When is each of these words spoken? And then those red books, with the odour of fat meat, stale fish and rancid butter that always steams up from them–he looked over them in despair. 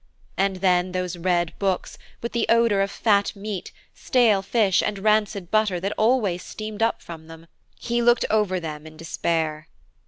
And 0.35 0.55
then 0.61 0.93
those 0.93 1.15
red 1.15 1.53
books, 1.59 1.99
with 2.23 2.31
the 2.31 2.47
odour 2.49 2.81
of 2.81 2.89
fat 2.89 3.35
meat, 3.35 3.71
stale 3.93 4.41
fish 4.41 4.81
and 4.81 4.97
rancid 4.97 5.51
butter 5.51 5.79
that 5.79 5.93
always 5.95 6.41
steams 6.41 6.81
up 6.81 7.03
from 7.03 7.27
them–he 7.27 8.01
looked 8.01 8.25
over 8.31 8.59
them 8.59 8.87
in 8.87 8.97
despair. 8.97 9.67